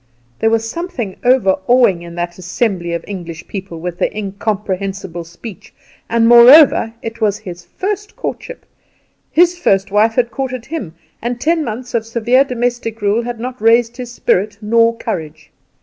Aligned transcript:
There 0.39 0.49
was 0.49 0.67
something 0.67 1.17
overawing 1.23 2.01
in 2.01 2.15
that 2.15 2.39
assembly 2.39 2.93
of 2.93 3.05
English 3.07 3.47
people, 3.47 3.79
with 3.79 3.99
their 3.99 4.09
incomprehensible 4.11 5.23
speech; 5.23 5.75
and 6.09 6.27
moreover, 6.27 6.95
it 7.03 7.21
was 7.21 7.37
his 7.37 7.65
first 7.65 8.15
courtship; 8.15 8.65
his 9.29 9.59
first 9.59 9.91
wife 9.91 10.15
had 10.15 10.31
courted 10.31 10.65
him, 10.65 10.95
and 11.21 11.39
ten 11.39 11.63
months 11.63 11.93
of 11.93 12.07
severe 12.07 12.43
domestic 12.43 12.99
rule 13.03 13.21
had 13.21 13.39
not 13.39 13.61
raised 13.61 13.97
his 13.97 14.11
spirit 14.11 14.57
nor 14.59 14.97
courage. 14.97 15.51